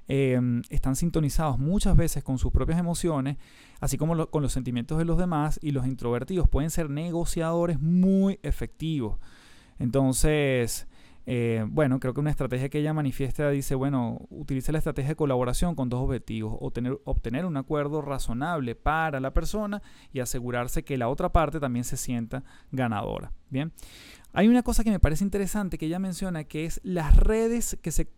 em, 0.09 0.62
están 0.71 0.97
sintonizados 0.97 1.59
muchas 1.59 1.95
veces 1.95 2.25
con 2.25 2.38
sus 2.38 2.52
propias 2.52 2.78
emociones, 2.78 3.37
así 3.81 3.99
como 3.99 4.26
con 4.28 4.42
los 4.42 4.52
sentimientos 4.52 4.97
de 4.97 5.04
los 5.04 5.19
demás, 5.19 5.61
y 5.62 5.73
los 5.73 5.87
introvertidos 5.87 6.49
pueden 6.49 6.71
ser 6.71 6.88
negociadores 6.88 7.81
muy 7.81 8.40
efectivos. 8.42 9.19
Entonces, 9.78 10.87
eh, 11.25 11.64
bueno, 11.69 12.00
creo 12.00 12.14
que 12.14 12.21
una 12.21 12.31
estrategia 12.31 12.69
que 12.69 12.81
ella 12.81 12.93
manifiesta 12.93 13.49
dice, 13.50 13.75
bueno, 13.75 14.26
utilice 14.31 14.73
la 14.73 14.79
estrategia 14.79 15.11
de 15.11 15.17
colaboración 15.17 15.75
con 15.75 15.88
dos 15.88 16.00
objetivos, 16.00 16.57
obtener, 16.61 16.99
obtener 17.05 17.45
un 17.45 17.57
acuerdo 17.57 18.02
razonable 18.02 18.75
para 18.75 19.21
la 19.21 19.33
persona 19.33 19.83
y 20.12 20.21
asegurarse 20.21 20.83
que 20.83 20.99
la 20.99 21.09
otra 21.09 21.31
parte 21.31 21.61
también 21.61 21.85
se 21.85 21.97
sienta 21.97 22.43
ganadora. 22.73 23.33
Bien, 23.50 23.73
hay 24.33 24.49
una 24.49 24.62
cosa 24.62 24.83
que 24.83 24.91
me 24.91 24.99
parece 24.99 25.25
interesante 25.25 25.79
que 25.79 25.87
ella 25.87 25.99
menciona, 25.99 26.45
que 26.45 26.64
es 26.64 26.81
las 26.83 27.17
redes 27.17 27.79
que 27.83 27.93
se 27.93 28.09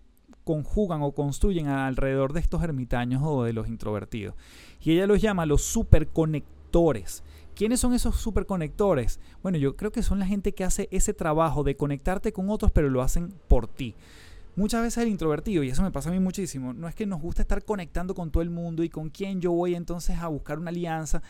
conjugan 0.45 1.03
o 1.03 1.13
construyen 1.13 1.69
alrededor 1.69 2.33
de 2.33 2.41
estos 2.41 2.63
ermitaños 2.63 3.23
o 3.25 3.45
de 3.45 3.53
los 3.53 3.69
introvertidos. 3.69 4.35
Y 4.81 4.93
ella 4.93 5.07
los 5.07 5.21
llama 5.21 5.47
los 5.47 5.63
superconectores. 5.63 7.23
¿Quiénes 7.55 7.81
son 7.81 7.95
esos 7.95 8.17
superconectores? 8.17 9.21
Bueno, 9.43 9.59
yo 9.59 9.77
creo 9.77 9.93
que 9.93 10.03
son 10.03 10.19
la 10.19 10.27
gente 10.27 10.55
que 10.55 10.65
hace 10.65 10.89
ese 10.91 11.15
trabajo 11.15 11.63
de 11.63 11.77
conectarte 11.77 12.33
con 12.33 12.51
otros, 12.51 12.73
pero 12.73 12.91
lo 12.91 13.01
hacen 13.01 13.33
por 13.49 13.69
ti. 13.69 13.95
Muchas 14.57 14.83
veces 14.83 15.03
el 15.03 15.09
introvertido, 15.09 15.63
y 15.63 15.69
eso 15.69 15.83
me 15.83 15.91
pasa 15.91 16.11
a 16.11 16.13
mí 16.13 16.21
muchísimo, 16.21 16.73
no 16.73 16.89
es 16.89 16.95
que 16.95 17.07
nos 17.07 17.21
gusta 17.21 17.43
estar 17.43 17.65
conectando 17.65 18.15
con 18.15 18.31
todo 18.31 18.43
el 18.43 18.51
mundo 18.51 18.83
y 18.85 18.89
con 18.89 19.11
quién 19.11 19.41
yo 19.41 19.53
voy 19.53 19.75
entonces 19.75 20.19
a 20.19 20.29
buscar 20.29 20.59
una 20.59 20.71
alianza, 20.71 21.23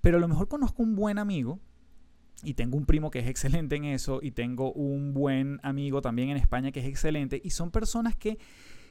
pero 0.00 0.16
a 0.16 0.20
lo 0.20 0.28
mejor 0.28 0.48
conozco 0.48 0.82
un 0.82 0.96
buen 0.96 1.18
amigo 1.18 1.60
y 2.42 2.54
tengo 2.54 2.76
un 2.76 2.86
primo 2.86 3.10
que 3.10 3.20
es 3.20 3.28
excelente 3.28 3.76
en 3.76 3.84
eso 3.84 4.20
y 4.20 4.32
tengo 4.32 4.72
un 4.72 5.14
buen 5.14 5.60
amigo 5.62 6.02
también 6.02 6.30
en 6.30 6.36
España 6.36 6.72
que 6.72 6.80
es 6.80 6.86
excelente 6.86 7.40
y 7.42 7.50
son 7.50 7.70
personas 7.70 8.16
que 8.16 8.38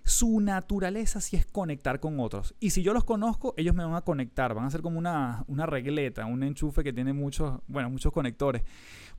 su 0.03 0.39
naturaleza 0.39 1.21
sí 1.21 1.35
es 1.35 1.45
conectar 1.45 1.99
con 1.99 2.19
otros. 2.19 2.55
Y 2.59 2.71
si 2.71 2.83
yo 2.83 2.93
los 2.93 3.03
conozco, 3.03 3.53
ellos 3.57 3.75
me 3.75 3.83
van 3.83 3.95
a 3.95 4.01
conectar, 4.01 4.53
van 4.53 4.65
a 4.65 4.71
ser 4.71 4.81
como 4.81 4.97
una, 4.97 5.43
una 5.47 5.65
regleta, 5.65 6.25
un 6.25 6.43
enchufe 6.43 6.83
que 6.83 6.93
tiene 6.93 7.13
muchos, 7.13 7.59
bueno, 7.67 7.89
muchos 7.89 8.11
conectores. 8.11 8.63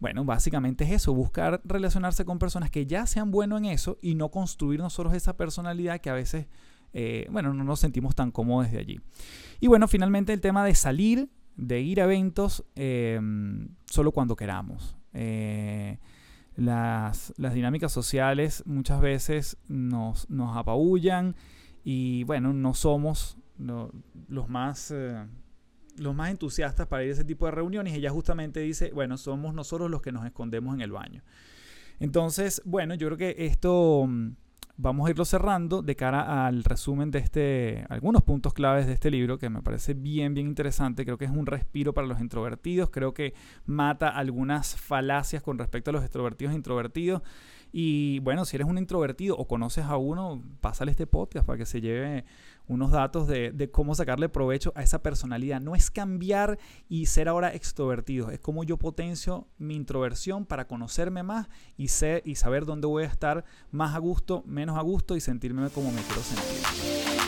Bueno, 0.00 0.24
básicamente 0.24 0.84
es 0.84 0.90
eso, 0.90 1.14
buscar 1.14 1.60
relacionarse 1.64 2.24
con 2.24 2.38
personas 2.38 2.70
que 2.70 2.86
ya 2.86 3.06
sean 3.06 3.30
buenos 3.30 3.60
en 3.60 3.66
eso 3.66 3.98
y 4.02 4.14
no 4.14 4.30
construir 4.30 4.80
nosotros 4.80 5.14
esa 5.14 5.36
personalidad 5.36 6.00
que 6.00 6.10
a 6.10 6.14
veces, 6.14 6.46
eh, 6.92 7.26
bueno, 7.30 7.54
no 7.54 7.62
nos 7.64 7.80
sentimos 7.80 8.14
tan 8.14 8.30
cómodos 8.32 8.70
de 8.70 8.78
allí. 8.78 9.00
Y 9.60 9.68
bueno, 9.68 9.86
finalmente 9.86 10.32
el 10.32 10.40
tema 10.40 10.64
de 10.64 10.74
salir, 10.74 11.28
de 11.56 11.80
ir 11.80 12.00
a 12.00 12.04
eventos 12.04 12.64
eh, 12.74 13.20
solo 13.86 14.10
cuando 14.10 14.34
queramos. 14.34 14.96
Eh, 15.14 15.98
las, 16.56 17.32
dinámicas 17.36 17.92
sociales 17.92 18.62
muchas 18.66 19.00
veces 19.00 19.56
nos, 19.68 20.28
nos 20.28 20.56
apabullan 20.56 21.34
y 21.84 22.24
bueno, 22.24 22.52
no 22.52 22.74
somos 22.74 23.38
los, 23.58 24.48
más, 24.48 24.90
eh, 24.90 25.24
los 25.98 26.14
más 26.14 26.30
entusiastas 26.30 26.86
para 26.86 27.04
ir 27.04 27.10
a 27.10 27.12
ese 27.12 27.24
tipo 27.24 27.46
de 27.46 27.52
reuniones. 27.52 27.94
Ella 27.94 28.10
justamente 28.10 28.60
dice, 28.60 28.90
bueno, 28.92 29.16
somos 29.16 29.54
nosotros 29.54 29.90
los 29.90 30.02
que 30.02 30.12
nos 30.12 30.24
escondemos 30.24 30.74
en 30.74 30.80
el 30.80 30.92
baño. 30.92 31.22
Entonces, 32.00 32.62
bueno, 32.64 32.94
yo 32.94 33.08
creo 33.08 33.18
que 33.18 33.46
esto 33.46 34.06
mm, 34.06 34.30
vamos 34.76 35.06
a 35.06 35.10
irlo 35.10 35.24
cerrando 35.24 35.82
de 35.82 35.96
cara 35.96 36.46
al 36.46 36.64
resumen 36.64 37.10
de 37.10 37.18
este, 37.18 37.84
algunos 37.88 38.22
puntos 38.22 38.54
claves 38.54 38.86
de 38.86 38.94
este 38.94 39.10
libro 39.10 39.38
que 39.38 39.50
me 39.50 39.62
parece 39.62 39.94
bien, 39.94 40.34
bien 40.34 40.46
interesante. 40.46 41.04
Creo 41.04 41.18
que 41.18 41.26
es 41.26 41.30
un 41.30 41.46
respiro 41.46 41.92
para 41.92 42.06
los 42.06 42.20
introvertidos. 42.20 42.90
Creo 42.90 43.14
que 43.14 43.34
mata 43.66 44.08
algunas 44.08 44.76
falacias 44.76 45.42
con 45.42 45.58
respecto 45.58 45.90
a 45.90 45.92
los 45.92 46.02
extrovertidos 46.02 46.52
e 46.52 46.56
introvertidos. 46.56 47.22
Y 47.72 48.18
bueno, 48.20 48.44
si 48.44 48.56
eres 48.56 48.68
un 48.68 48.76
introvertido 48.76 49.36
o 49.36 49.46
conoces 49.46 49.86
a 49.86 49.96
uno, 49.96 50.42
pásale 50.60 50.90
este 50.90 51.06
podcast 51.06 51.46
para 51.46 51.58
que 51.58 51.66
se 51.66 51.80
lleve 51.80 52.24
unos 52.66 52.90
datos 52.90 53.28
de, 53.28 53.70
cómo 53.72 53.94
sacarle 53.94 54.28
provecho 54.28 54.72
a 54.74 54.82
esa 54.82 55.02
personalidad. 55.02 55.60
No 55.60 55.74
es 55.74 55.90
cambiar 55.90 56.58
y 56.88 57.06
ser 57.06 57.28
ahora 57.28 57.54
extrovertido, 57.54 58.30
es 58.30 58.40
como 58.40 58.64
yo 58.64 58.76
potencio 58.76 59.48
mi 59.58 59.76
introversión 59.76 60.46
para 60.46 60.66
conocerme 60.66 61.22
más 61.22 61.48
y, 61.76 61.88
ser, 61.88 62.22
y 62.24 62.34
saber 62.36 62.64
dónde 62.64 62.86
voy 62.86 63.04
a 63.04 63.06
estar 63.06 63.44
más 63.70 63.94
a 63.94 63.98
gusto, 63.98 64.42
menos 64.46 64.78
a 64.78 64.82
gusto 64.82 65.16
y 65.16 65.20
sentirme 65.20 65.68
como 65.70 65.92
me 65.92 66.02
quiero 66.02 66.22
sentir. 66.22 67.22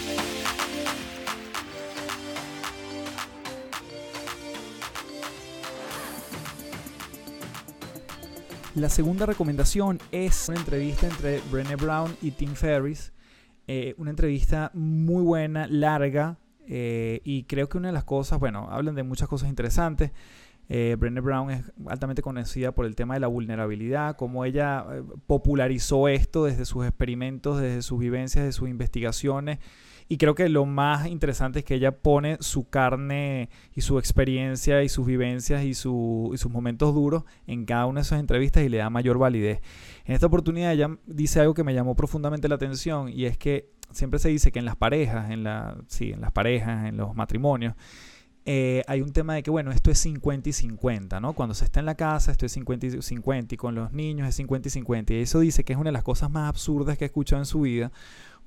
La 8.75 8.88
segunda 8.88 9.25
recomendación 9.25 10.00
es 10.11 10.49
una 10.49 10.59
entrevista 10.59 11.07
entre 11.07 11.41
Brené 11.50 11.76
Brown 11.76 12.17
y 12.21 12.33
Tim 12.33 12.55
Ferriss 12.55 13.13
eh, 13.66 13.94
una 13.99 14.11
entrevista 14.11 14.71
muy 14.75 15.23
buena, 15.23 15.66
larga, 15.66 16.38
eh, 16.66 17.21
y 17.25 17.44
creo 17.44 17.68
que 17.68 17.78
una 17.78 17.88
de 17.88 17.94
las 17.94 18.04
cosas, 18.04 18.38
bueno, 18.38 18.68
hablan 18.71 18.94
de 18.94 19.02
muchas 19.02 19.28
cosas 19.28 19.49
interesantes. 19.49 20.12
Eh, 20.68 20.97
Brené 20.99 21.21
Brown 21.21 21.50
es 21.50 21.73
altamente 21.87 22.23
conocida 22.23 22.73
por 22.73 22.87
el 22.87 22.97
tema 22.97 23.14
de 23.14 23.21
la 23.21 23.26
vulnerabilidad, 23.26 24.16
cómo 24.16 24.44
ella 24.47 24.87
eh, 24.90 25.02
popularizó 25.26 26.09
esto 26.09 26.44
desde 26.44 26.64
sus 26.64 26.87
experimentos, 26.87 27.61
desde 27.61 27.83
sus 27.83 27.99
vivencias, 27.99 28.47
desde 28.47 28.59
sus 28.59 28.68
investigaciones. 28.68 29.59
Y 30.08 30.18
creo 30.18 30.34
que 30.34 30.49
lo 30.49 30.66
más 30.66 31.06
interesante 31.06 31.61
es 31.61 31.64
que 31.64 31.76
ella 31.76 31.92
pone 31.92 32.37
su 32.40 32.68
carne 32.68 33.49
y 33.75 33.80
su 33.80 33.99
experiencia 33.99 34.82
y 34.82 34.88
sus 34.88 35.06
vivencias 35.06 35.64
y, 35.64 35.70
y 35.70 35.75
sus 35.75 36.50
momentos 36.50 36.94
duros 36.94 37.25
en 37.46 37.64
cada 37.64 37.87
una 37.87 38.00
de 38.00 38.02
esas 38.02 38.20
entrevistas 38.20 38.62
y 38.64 38.68
le 38.68 38.78
da 38.78 38.90
mayor 38.90 39.18
validez. 39.18 39.61
En 40.04 40.14
esta 40.14 40.26
oportunidad 40.26 40.73
ella 40.73 40.90
dice 41.06 41.40
algo 41.40 41.54
que 41.54 41.64
me 41.64 41.75
llamó 41.75 41.96
profundamente 41.96 42.49
la 42.49 42.56
atención 42.56 43.08
y 43.08 43.25
es 43.25 43.38
que 43.38 43.70
siempre 43.90 44.18
se 44.18 44.28
dice 44.28 44.52
que 44.52 44.58
en 44.58 44.64
las 44.66 44.76
parejas, 44.76 45.30
en, 45.30 45.44
la, 45.44 45.76
sí, 45.87 46.12
en 46.12 46.20
las 46.20 46.32
parejas, 46.32 46.87
en 46.87 46.96
los 46.96 47.14
matrimonios, 47.14 47.75
eh, 48.47 48.83
hay 48.87 49.01
un 49.01 49.13
tema 49.13 49.35
de 49.35 49.43
que, 49.43 49.51
bueno, 49.51 49.73
esto 49.73 49.91
es 49.91 49.99
50 49.99 50.51
y 50.51 50.53
50, 50.53 51.21
¿no? 51.21 51.33
Cuando 51.33 51.55
se 51.55 51.65
está 51.65 51.81
en 51.81 51.87
la 51.87 51.95
casa, 51.95 52.31
esto 52.31 52.45
es 52.45 52.53
50 52.53 52.87
y 52.87 53.03
50, 53.03 53.55
y 53.55 53.59
con 53.59 53.75
los 53.75 53.93
niños 53.93 54.29
es 54.29 54.35
50 54.37 54.69
y 54.69 54.71
50. 54.71 55.15
Y 55.15 55.17
eso 55.19 55.41
dice 55.41 55.65
que 55.65 55.73
es 55.73 55.79
una 55.79 55.89
de 55.89 55.93
las 55.93 56.03
cosas 56.03 56.31
más 56.31 56.49
absurdas 56.49 56.99
que 56.99 57.05
he 57.05 57.07
escuchado 57.07 57.41
en 57.41 57.47
su 57.47 57.63
vida, 57.63 57.91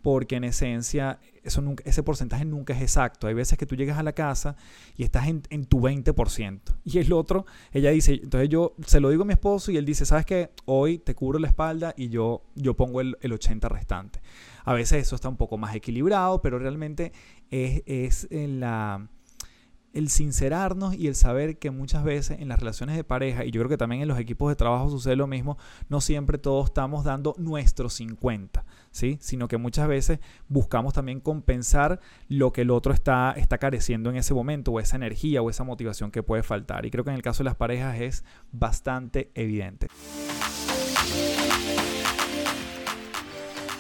porque 0.03 0.35
en 0.35 0.43
esencia 0.43 1.19
eso 1.43 1.63
ese 1.83 2.03
porcentaje 2.03 2.45
nunca 2.45 2.73
es 2.73 2.81
exacto. 2.81 3.25
Hay 3.25 3.33
veces 3.33 3.57
que 3.57 3.65
tú 3.65 3.75
llegas 3.75 3.97
a 3.97 4.03
la 4.03 4.13
casa 4.13 4.55
y 4.95 5.03
estás 5.03 5.27
en, 5.27 5.41
tu 5.65 5.81
20%. 5.81 6.59
Y 6.83 6.99
el 6.99 7.11
otro, 7.11 7.47
ella 7.71 7.89
dice, 7.89 8.19
entonces 8.21 8.49
yo 8.49 8.75
se 8.85 8.99
lo 8.99 9.09
digo 9.09 9.23
a 9.23 9.25
mi 9.25 9.33
esposo 9.33 9.71
y 9.71 9.77
él 9.77 9.85
dice, 9.85 10.05
¿sabes 10.05 10.25
qué? 10.27 10.51
Hoy 10.65 10.99
te 10.99 11.15
cubro 11.15 11.39
la 11.39 11.47
espalda 11.47 11.95
y 11.97 12.09
yo, 12.09 12.43
yo 12.53 12.75
pongo 12.75 13.01
el, 13.01 13.17
el 13.21 13.33
80 13.33 13.67
restante. 13.69 14.21
A 14.63 14.73
veces 14.73 15.01
eso 15.01 15.15
está 15.15 15.29
un 15.29 15.37
poco 15.37 15.57
más 15.57 15.73
equilibrado, 15.75 16.41
pero 16.41 16.59
realmente 16.59 17.13
es, 17.49 17.81
es 17.87 18.27
en 18.29 18.59
la 18.59 19.07
el 19.97 20.09
sincerarnos 20.09 20.95
y 20.95 21.07
el 21.07 21.15
saber 21.15 21.57
que 21.57 21.71
muchas 21.71 22.03
veces 22.03 22.39
en 22.39 22.49
las 22.49 22.59
relaciones 22.59 22.95
de 22.95 23.03
pareja, 23.03 23.45
y 23.45 23.51
yo 23.51 23.59
creo 23.61 23.69
que 23.69 23.77
también 23.77 24.03
en 24.03 24.07
los 24.07 24.19
equipos 24.19 24.49
de 24.49 24.55
trabajo 24.55 24.89
sucede 24.89 25.15
lo 25.15 25.25
mismo, 25.25 25.57
no 25.89 26.01
siempre 26.01 26.37
todos 26.37 26.65
estamos 26.65 27.03
dando 27.03 27.33
nuestros 27.37 27.93
50, 27.93 28.63
¿sí? 28.91 29.17
Sino 29.21 29.47
que 29.47 29.57
muchas 29.57 29.87
veces 29.87 30.19
buscamos 30.47 30.93
también 30.93 31.19
compensar 31.19 31.99
lo 32.29 32.53
que 32.53 32.61
el 32.61 32.69
otro 32.69 32.93
está, 32.93 33.33
está 33.37 33.57
careciendo 33.57 34.11
en 34.11 34.17
ese 34.17 34.35
momento, 34.35 34.71
o 34.71 34.79
esa 34.79 34.95
energía 34.95 35.41
o 35.41 35.49
esa 35.49 35.63
motivación 35.63 36.11
que 36.11 36.21
puede 36.21 36.43
faltar. 36.43 36.85
Y 36.85 36.91
creo 36.91 37.03
que 37.03 37.09
en 37.09 37.15
el 37.15 37.23
caso 37.23 37.39
de 37.39 37.45
las 37.45 37.55
parejas 37.55 37.99
es 37.99 38.23
bastante 38.51 39.31
evidente. 39.33 39.87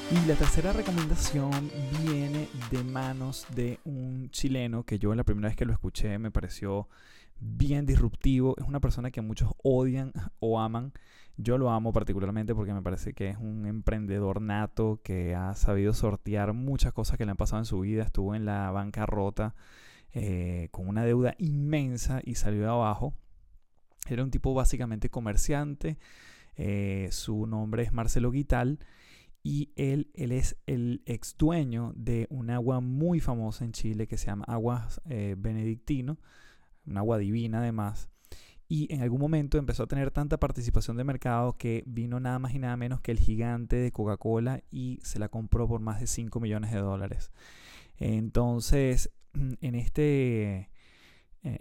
Y 0.09 0.25
la 0.25 0.35
tercera 0.35 0.71
recomendación 0.71 1.69
viene 2.01 2.47
de 2.71 2.81
manos 2.81 3.45
de 3.53 3.79
un 3.83 4.29
chileno 4.31 4.83
que 4.83 4.99
yo 4.99 5.13
la 5.13 5.25
primera 5.25 5.49
vez 5.49 5.57
que 5.57 5.65
lo 5.65 5.73
escuché 5.73 6.17
me 6.17 6.31
pareció 6.31 6.87
bien 7.41 7.85
disruptivo. 7.85 8.55
Es 8.57 8.65
una 8.65 8.79
persona 8.79 9.11
que 9.11 9.19
muchos 9.19 9.51
odian 9.63 10.13
o 10.39 10.61
aman. 10.61 10.93
Yo 11.35 11.57
lo 11.57 11.71
amo 11.71 11.91
particularmente 11.91 12.55
porque 12.55 12.73
me 12.73 12.81
parece 12.81 13.13
que 13.13 13.31
es 13.31 13.37
un 13.37 13.65
emprendedor 13.65 14.41
nato 14.41 15.01
que 15.03 15.35
ha 15.35 15.53
sabido 15.55 15.91
sortear 15.93 16.53
muchas 16.53 16.93
cosas 16.93 17.17
que 17.17 17.25
le 17.25 17.31
han 17.31 17.37
pasado 17.37 17.61
en 17.61 17.65
su 17.65 17.81
vida. 17.81 18.03
Estuvo 18.03 18.33
en 18.33 18.45
la 18.45 18.71
bancarrota 18.71 19.55
eh, 20.13 20.69
con 20.71 20.87
una 20.87 21.03
deuda 21.03 21.35
inmensa 21.37 22.21
y 22.23 22.35
salió 22.35 22.61
de 22.61 22.69
abajo. 22.69 23.13
Era 24.07 24.23
un 24.23 24.31
tipo 24.31 24.53
básicamente 24.53 25.09
comerciante 25.09 25.97
Eh, 26.59 27.09
su 27.11 27.45
nombre 27.45 27.83
es 27.83 27.93
Marcelo 27.93 28.31
Guital 28.31 28.79
y 29.47 29.71
él, 29.77 30.11
él 30.13 30.33
es 30.33 30.57
el 30.65 31.01
ex 31.05 31.37
dueño 31.37 31.93
de 31.95 32.27
un 32.29 32.49
agua 32.49 32.81
muy 32.81 33.21
famosa 33.21 33.63
en 33.63 33.71
Chile 33.71 34.05
que 34.05 34.17
se 34.17 34.25
llama 34.25 34.43
Aguas 34.45 34.99
eh, 35.09 35.35
Benedictino, 35.37 36.17
un 36.85 36.97
agua 36.97 37.17
divina 37.17 37.59
además. 37.59 38.09
Y 38.67 38.93
en 38.93 39.01
algún 39.01 39.21
momento 39.21 39.57
empezó 39.57 39.83
a 39.83 39.87
tener 39.87 40.11
tanta 40.11 40.37
participación 40.37 40.97
de 40.97 41.05
mercado 41.05 41.53
que 41.53 41.85
vino 41.87 42.19
nada 42.19 42.39
más 42.39 42.53
y 42.55 42.59
nada 42.59 42.75
menos 42.75 42.99
que 42.99 43.11
el 43.11 43.19
gigante 43.19 43.77
de 43.77 43.93
Coca-Cola 43.93 44.63
y 44.69 44.99
se 45.03 45.17
la 45.17 45.29
compró 45.29 45.65
por 45.65 45.79
más 45.79 46.01
de 46.01 46.07
5 46.07 46.41
millones 46.41 46.73
de 46.73 46.79
dólares. 46.79 47.31
Entonces, 47.95 49.13
en 49.33 49.75
este 49.75 50.69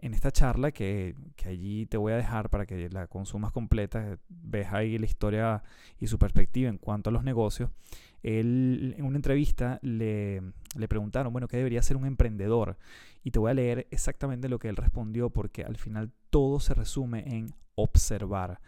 en 0.00 0.14
esta 0.14 0.30
charla 0.30 0.72
que, 0.72 1.14
allí 1.44 1.86
te 1.86 1.96
voy 1.96 2.12
a 2.12 2.16
dejar 2.16 2.50
para 2.50 2.66
que 2.66 2.88
la 2.90 3.06
consumas 3.06 3.52
completa, 3.52 4.18
ves 4.28 4.68
ahí 4.72 4.98
la 4.98 5.06
historia 5.06 5.62
y 5.98 6.06
su 6.06 6.18
perspectiva 6.18 6.68
en 6.68 6.78
cuanto 6.78 7.10
a 7.10 7.12
los 7.12 7.24
negocios, 7.24 7.70
él 8.22 8.94
en 8.98 9.04
una 9.04 9.16
entrevista 9.16 9.78
le, 9.82 10.42
le 10.76 10.88
preguntaron, 10.88 11.32
bueno, 11.32 11.48
¿qué 11.48 11.56
debería 11.56 11.82
ser 11.82 11.96
un 11.96 12.06
emprendedor? 12.06 12.76
Y 13.22 13.30
te 13.30 13.38
voy 13.38 13.50
a 13.50 13.54
leer 13.54 13.86
exactamente 13.90 14.48
lo 14.48 14.58
que 14.58 14.68
él 14.68 14.76
respondió 14.76 15.30
porque 15.30 15.62
al 15.64 15.76
final 15.76 16.10
todo 16.30 16.60
se 16.60 16.74
resume 16.74 17.24
en 17.26 17.54
observar. 17.74 18.60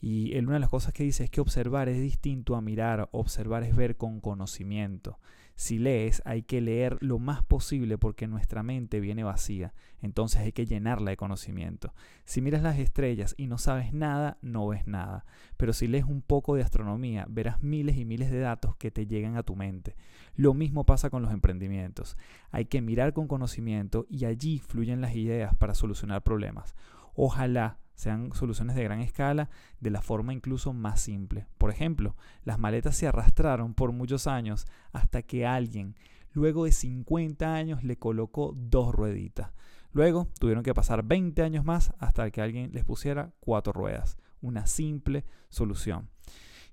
Y 0.00 0.36
él 0.36 0.46
una 0.46 0.54
de 0.54 0.60
las 0.60 0.68
cosas 0.68 0.92
que 0.92 1.04
dice 1.04 1.24
es 1.24 1.30
que 1.30 1.40
observar 1.40 1.88
es 1.88 2.00
distinto 2.00 2.54
a 2.56 2.60
mirar, 2.60 3.08
observar 3.12 3.62
es 3.62 3.74
ver 3.74 3.96
con 3.96 4.20
conocimiento. 4.20 5.18
Si 5.56 5.78
lees, 5.78 6.20
hay 6.26 6.42
que 6.42 6.60
leer 6.60 6.98
lo 7.00 7.18
más 7.18 7.42
posible 7.42 7.96
porque 7.96 8.26
nuestra 8.26 8.62
mente 8.62 9.00
viene 9.00 9.24
vacía, 9.24 9.72
entonces 10.02 10.42
hay 10.42 10.52
que 10.52 10.66
llenarla 10.66 11.10
de 11.10 11.16
conocimiento. 11.16 11.94
Si 12.26 12.42
miras 12.42 12.62
las 12.62 12.78
estrellas 12.78 13.34
y 13.38 13.46
no 13.46 13.56
sabes 13.56 13.94
nada, 13.94 14.36
no 14.42 14.68
ves 14.68 14.86
nada, 14.86 15.24
pero 15.56 15.72
si 15.72 15.88
lees 15.88 16.04
un 16.04 16.20
poco 16.20 16.54
de 16.54 16.62
astronomía, 16.62 17.24
verás 17.30 17.62
miles 17.62 17.96
y 17.96 18.04
miles 18.04 18.30
de 18.30 18.40
datos 18.40 18.76
que 18.76 18.90
te 18.90 19.06
llegan 19.06 19.38
a 19.38 19.44
tu 19.44 19.56
mente. 19.56 19.96
Lo 20.34 20.52
mismo 20.52 20.84
pasa 20.84 21.08
con 21.08 21.22
los 21.22 21.32
emprendimientos. 21.32 22.18
Hay 22.50 22.66
que 22.66 22.82
mirar 22.82 23.14
con 23.14 23.26
conocimiento 23.26 24.04
y 24.10 24.26
allí 24.26 24.58
fluyen 24.58 25.00
las 25.00 25.16
ideas 25.16 25.54
para 25.54 25.74
solucionar 25.74 26.22
problemas. 26.22 26.74
Ojalá 27.14 27.78
sean 27.96 28.32
soluciones 28.32 28.76
de 28.76 28.84
gran 28.84 29.00
escala 29.00 29.50
de 29.80 29.90
la 29.90 30.02
forma 30.02 30.32
incluso 30.32 30.72
más 30.72 31.00
simple. 31.00 31.46
Por 31.58 31.70
ejemplo, 31.70 32.14
las 32.44 32.58
maletas 32.58 32.96
se 32.96 33.08
arrastraron 33.08 33.74
por 33.74 33.90
muchos 33.92 34.26
años 34.26 34.66
hasta 34.92 35.22
que 35.22 35.46
alguien, 35.46 35.96
luego 36.32 36.66
de 36.66 36.72
50 36.72 37.54
años, 37.54 37.82
le 37.82 37.96
colocó 37.96 38.54
dos 38.54 38.94
rueditas. 38.94 39.50
Luego 39.92 40.28
tuvieron 40.38 40.62
que 40.62 40.74
pasar 40.74 41.02
20 41.02 41.42
años 41.42 41.64
más 41.64 41.92
hasta 41.98 42.30
que 42.30 42.42
alguien 42.42 42.70
les 42.72 42.84
pusiera 42.84 43.32
cuatro 43.40 43.72
ruedas. 43.72 44.18
Una 44.42 44.66
simple 44.66 45.24
solución. 45.48 46.10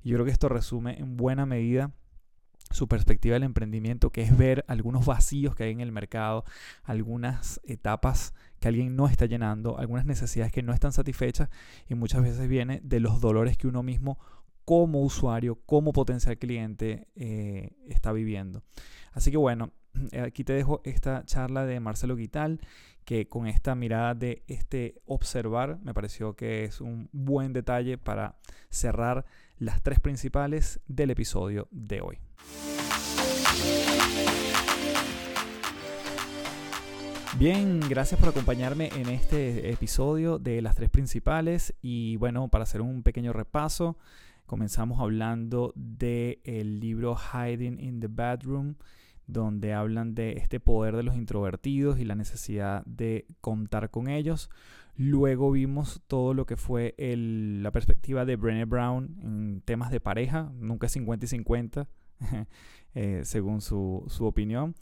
Y 0.04 0.10
yo 0.10 0.18
creo 0.18 0.26
que 0.26 0.32
esto 0.32 0.50
resume 0.50 1.00
en 1.00 1.16
buena 1.16 1.46
medida 1.46 1.94
su 2.74 2.88
perspectiva 2.88 3.34
del 3.34 3.44
emprendimiento, 3.44 4.12
que 4.12 4.22
es 4.22 4.38
ver 4.38 4.66
algunos 4.68 5.06
vacíos 5.06 5.56
que 5.56 5.64
hay 5.64 5.72
en 5.72 5.82
el 5.82 5.92
mercado, 5.92 6.44
algunas 6.84 7.62
etapas 7.64 8.34
que 8.60 8.68
alguien 8.68 8.96
no 8.96 9.08
está 9.08 9.26
llenando, 9.26 9.78
algunas 9.78 10.06
necesidades 10.06 10.52
que 10.52 10.64
no 10.64 10.74
están 10.74 10.92
satisfechas 10.92 11.50
y 11.88 11.96
muchas 11.96 12.24
veces 12.24 12.48
viene 12.48 12.80
de 12.84 13.00
los 13.00 13.22
dolores 13.22 13.58
que 13.58 13.68
uno 13.68 13.84
mismo 13.84 14.18
como 14.66 15.02
usuario, 15.02 15.60
como 15.66 15.92
potencial 15.92 16.38
cliente 16.38 17.08
eh, 17.16 17.72
está 17.90 18.12
viviendo. 18.12 18.64
Así 19.12 19.32
que 19.32 19.38
bueno, 19.38 19.72
aquí 20.24 20.44
te 20.44 20.54
dejo 20.54 20.82
esta 20.84 21.26
charla 21.26 21.66
de 21.66 21.80
Marcelo 21.80 22.16
Guital, 22.16 22.60
que 23.06 23.28
con 23.28 23.48
esta 23.48 23.76
mirada 23.76 24.16
de 24.16 24.44
este 24.48 25.02
observar 25.06 25.80
me 25.84 25.94
pareció 25.94 26.36
que 26.36 26.64
es 26.64 26.82
un 26.82 27.10
buen 27.12 27.54
detalle 27.54 27.98
para 27.98 28.38
cerrar 28.70 29.26
las 29.58 29.82
tres 29.82 30.00
principales 30.00 30.80
del 30.88 31.12
episodio 31.12 31.68
de 31.72 32.02
hoy. 32.02 32.20
Bien, 37.44 37.82
gracias 37.90 38.20
por 38.20 38.30
acompañarme 38.30 38.90
en 38.96 39.10
este 39.10 39.72
episodio 39.72 40.40
de 40.40 40.62
las 40.62 40.76
tres 40.76 40.90
principales 40.90 41.74
y 41.82 42.16
bueno, 42.16 42.48
para 42.48 42.64
hacer 42.64 42.80
un 42.80 43.04
pequeño 43.04 43.34
repaso, 43.34 43.98
comenzamos 44.46 45.02
hablando 45.02 45.74
del 45.76 46.40
el 46.46 46.80
libro 46.80 47.18
Hiding 47.18 47.82
in 47.82 48.00
the 48.00 48.08
Bedroom, 48.08 48.76
donde 49.28 49.74
hablan 49.74 50.16
de 50.16 50.34
este 50.34 50.60
poder 50.60 50.96
de 50.96 51.04
los 51.04 51.16
introvertidos 51.16 52.00
y 52.00 52.06
la 52.06 52.16
necesidad 52.16 52.82
de 52.86 53.26
contar 53.42 53.90
con 53.90 54.08
ellos. 54.08 54.50
Luego 54.96 55.52
vimos 55.52 56.02
todo 56.08 56.34
lo 56.34 56.46
que 56.46 56.56
fue 56.56 56.96
la 56.98 57.72
perspectiva 57.72 58.26
de 58.26 58.36
Brené 58.36 58.66
Brown 58.66 59.18
en 59.22 59.62
temas 59.66 59.92
de 59.92 60.00
pareja, 60.00 60.52
nunca 60.56 60.88
50 60.88 61.26
y 61.26 61.30
50, 61.30 61.90
eh, 62.96 63.22
según 63.24 63.62
su, 63.62 64.04
su, 64.08 64.26
opinión. 64.26 64.76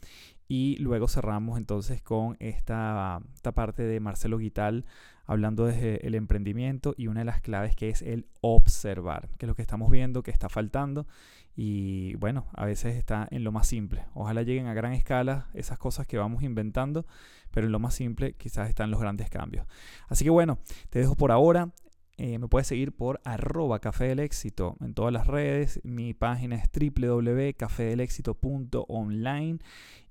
Y 0.48 0.76
luego 0.78 1.08
cerramos 1.08 1.58
entonces 1.58 2.02
con 2.02 2.36
esta, 2.38 3.20
esta 3.34 3.52
parte 3.52 3.82
de 3.84 4.00
Marcelo 4.00 4.38
Guital 4.38 4.84
hablando 5.24 5.64
desde 5.64 6.06
el 6.06 6.14
emprendimiento 6.14 6.94
y 6.96 7.06
una 7.06 7.20
de 7.20 7.24
las 7.24 7.40
claves 7.40 7.74
que 7.74 7.88
es 7.88 8.02
el 8.02 8.26
observar, 8.40 9.28
que 9.38 9.46
es 9.46 9.48
lo 9.48 9.54
que 9.54 9.62
estamos 9.62 9.90
viendo 9.90 10.22
que 10.22 10.30
está 10.30 10.48
faltando 10.48 11.06
y 11.54 12.14
bueno, 12.14 12.46
a 12.54 12.64
veces 12.64 12.96
está 12.96 13.28
en 13.30 13.44
lo 13.44 13.52
más 13.52 13.66
simple. 13.66 14.04
Ojalá 14.14 14.42
lleguen 14.42 14.66
a 14.66 14.74
gran 14.74 14.92
escala 14.92 15.48
esas 15.54 15.78
cosas 15.78 16.06
que 16.06 16.16
vamos 16.16 16.42
inventando, 16.42 17.06
pero 17.50 17.66
en 17.66 17.72
lo 17.72 17.78
más 17.78 17.94
simple 17.94 18.34
quizás 18.34 18.68
están 18.68 18.90
los 18.90 19.00
grandes 19.00 19.28
cambios. 19.28 19.66
Así 20.08 20.24
que 20.24 20.30
bueno, 20.30 20.58
te 20.90 20.98
dejo 20.98 21.14
por 21.14 21.30
ahora. 21.30 21.70
Eh, 22.18 22.38
me 22.38 22.46
puedes 22.48 22.66
seguir 22.66 22.92
por 22.92 23.22
arroba 23.24 23.78
café 23.80 24.04
del 24.04 24.20
éxito 24.20 24.76
en 24.80 24.94
todas 24.94 25.12
las 25.12 25.26
redes. 25.26 25.80
Mi 25.82 26.14
página 26.14 26.56
es 26.56 26.70
www.cafedelexito.online 26.72 29.58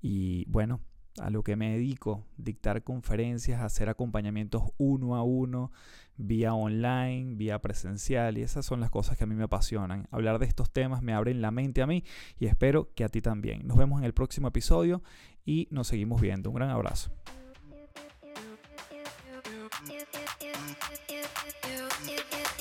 y 0.00 0.44
bueno, 0.48 0.80
a 1.20 1.30
lo 1.30 1.42
que 1.42 1.56
me 1.56 1.72
dedico, 1.72 2.24
dictar 2.36 2.82
conferencias, 2.82 3.60
hacer 3.60 3.88
acompañamientos 3.88 4.62
uno 4.78 5.16
a 5.16 5.22
uno, 5.22 5.70
vía 6.16 6.54
online, 6.54 7.34
vía 7.34 7.60
presencial, 7.60 8.38
y 8.38 8.42
esas 8.42 8.64
son 8.64 8.80
las 8.80 8.90
cosas 8.90 9.18
que 9.18 9.24
a 9.24 9.26
mí 9.26 9.34
me 9.34 9.44
apasionan. 9.44 10.08
Hablar 10.10 10.38
de 10.38 10.46
estos 10.46 10.70
temas 10.70 11.02
me 11.02 11.12
abren 11.12 11.42
la 11.42 11.50
mente 11.50 11.82
a 11.82 11.86
mí 11.86 12.04
y 12.38 12.46
espero 12.46 12.92
que 12.94 13.04
a 13.04 13.08
ti 13.08 13.20
también. 13.20 13.66
Nos 13.66 13.76
vemos 13.76 14.00
en 14.00 14.04
el 14.04 14.14
próximo 14.14 14.48
episodio 14.48 15.02
y 15.44 15.68
nos 15.70 15.88
seguimos 15.88 16.20
viendo. 16.20 16.50
Un 16.50 16.56
gran 16.56 16.70
abrazo. 16.70 17.10
do, 20.92 20.98
do, 21.06 21.26
do, 21.62 21.88
do, 22.06 22.16
do. 22.16 22.51